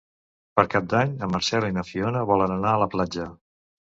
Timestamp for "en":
1.27-1.33